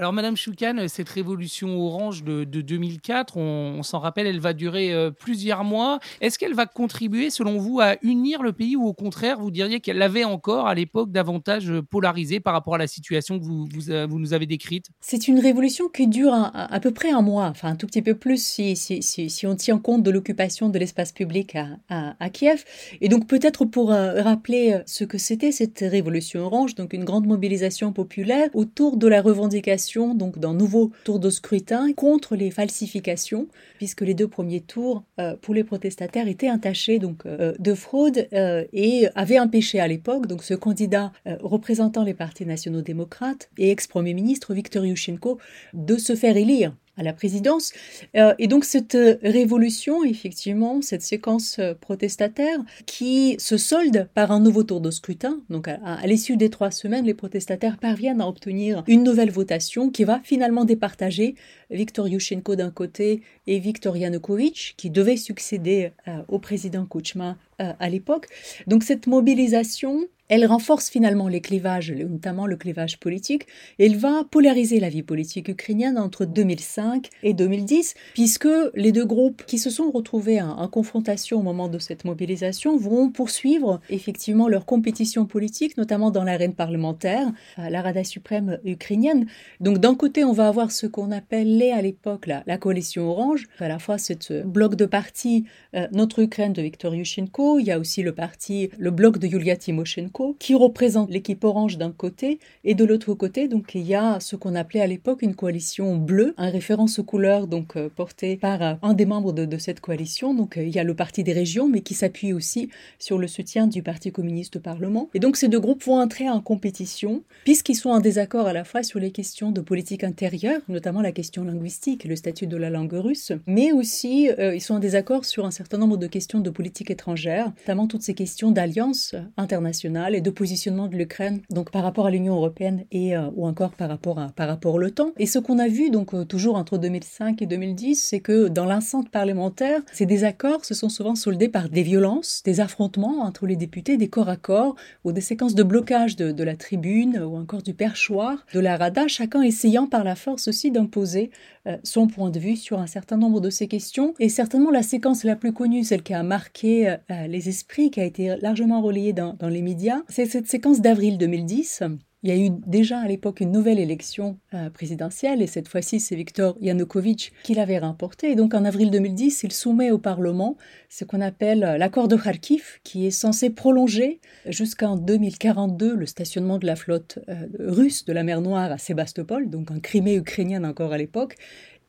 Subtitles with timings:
[0.00, 5.10] Alors, Madame Choukan, cette révolution orange de, 2004, on, s'en rappelle, elle va durer euh,
[5.10, 5.98] plusieurs mois.
[6.22, 9.80] Est-ce qu'elle va contribuer, selon vous, à unir le pays ou au contraire, vous diriez
[9.80, 14.06] qu'elle l'avait encore à l'époque davantage polarisé par rapport à la situation que vous, euh,
[14.06, 14.86] nous avez décrite?
[15.02, 18.14] C'est une révolution qui dure à, peu près un mois, enfin un tout petit peu
[18.14, 21.58] plus si, si, si, on tient compte de l'occupation de l'espace public
[21.90, 22.64] à, Kiev.
[23.02, 27.26] Et donc peut-être pour euh, rappeler ce que c'était cette révolution orange, donc une grande
[27.26, 33.48] mobilisation populaire autour de la revendication donc d'un nouveau tour de scrutin contre les falsifications,
[33.76, 38.28] puisque les deux premiers tours euh, pour les protestataires étaient entachés donc euh, de fraude
[38.32, 40.26] euh, et avaient empêché à l'époque.
[40.26, 45.38] Donc ce candidat représentant les partis nationaux démocrates et ex-premier ministre Viktor Yushchenko
[45.74, 47.72] de se faire élire à la présidence.
[48.16, 54.32] Euh, et donc cette euh, révolution, effectivement, cette séquence euh, protestataire qui se solde par
[54.32, 55.40] un nouveau tour de scrutin.
[55.48, 60.04] Donc à, l'issue des trois semaines, les protestataires parviennent à obtenir une nouvelle votation qui
[60.04, 61.36] va finalement départager
[61.70, 65.92] Viktor Yushchenko d'un côté et Viktor Yanukovych qui devait succéder
[66.28, 68.26] au président Kuchma à l'époque.
[68.66, 73.46] Donc cette mobilisation elle renforce finalement les clivages, notamment le clivage politique,
[73.80, 79.04] et elle va polariser la vie politique ukrainienne entre 2005 et 2010, puisque les deux
[79.04, 84.46] groupes qui se sont retrouvés en, confrontation au moment de cette mobilisation vont poursuivre effectivement
[84.46, 89.26] leur compétition politique, notamment dans l'arène parlementaire, la Rada suprême ukrainienne.
[89.58, 93.66] Donc d'un côté, on va avoir ce qu'on appelait à l'époque la, coalition orange, à
[93.66, 97.78] la fois ce bloc de partis euh, Notre Ukraine de Viktor Yushchenko, il y a
[97.78, 102.74] aussi le parti, le bloc de Yulia Tymoshenko, qui représente l'équipe orange d'un côté, et
[102.74, 106.34] de l'autre côté, donc il y a ce qu'on appelait à l'époque une coalition bleue,
[106.36, 110.34] un référence aux couleurs donc euh, porté par euh, un des membres de, cette coalition.
[110.34, 113.26] Donc euh, il y a le Parti des régions, mais qui s'appuie aussi sur le
[113.26, 115.08] soutien du Parti communiste au Parlement.
[115.14, 118.64] Et donc ces deux groupes vont entrer en compétition, puisqu'ils sont en désaccord à la
[118.64, 122.70] fois sur les questions de politique intérieure, notamment la question linguistique le statut de la
[122.70, 126.50] langue russe, mais aussi ils sont en désaccord sur un certain nombre de questions de
[126.50, 131.82] politique étrangère, notamment toutes ces questions d'alliance internationale et de positionnement de l'Ukraine donc par
[131.82, 135.12] rapport à l'Union européenne et euh, ou encore par rapport à par rapport temps.
[135.18, 138.64] Et ce qu'on a vu donc euh, toujours entre 2005 et 2010, c'est que dans
[138.64, 143.56] l'enceinte parlementaire, ces désaccords se sont souvent soldés par des violences, des affrontements entre les
[143.56, 147.36] députés, des corps à corps ou des séquences de blocage de, de la tribune ou
[147.36, 151.30] encore du perchoir de la Rada, chacun essayant par la force aussi d'imposer
[151.66, 154.14] euh, son point de vue sur un certain nombre de ces questions.
[154.18, 156.96] Et certainement la séquence la plus connue, celle qui a marqué
[157.30, 161.84] les esprits, qui a été largement relayée dans, les médias, c'est cette séquence d'avril 2010.
[162.22, 166.00] Il y a eu déjà à l'époque une nouvelle élection euh, présidentielle et cette fois-ci
[166.00, 168.32] c'est Viktor Yanukovych qui l'avait remportée.
[168.32, 170.58] Et donc en avril 2010, il soumet au Parlement
[170.90, 176.66] ce qu'on appelle l'accord de Kharkiv qui est censé prolonger jusqu'en 2042 le stationnement de
[176.66, 180.92] la flotte euh, russe de la mer Noire à Sébastopol, donc en Crimée ukrainienne encore
[180.92, 181.36] à l'époque.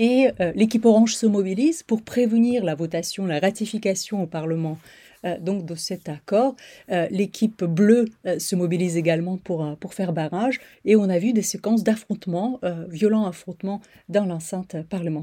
[0.00, 4.78] Et euh, l'équipe orange se mobilise pour prévenir la votation, la ratification au Parlement
[5.26, 6.56] euh, donc de cet accord.
[6.90, 8.06] Euh, l'équipe bleue
[8.38, 13.26] se mobilise également pour, pour faire barrage et on a vu des séquences d'affrontements, violents
[13.26, 15.18] affrontements dans l'enceinte parlementaire.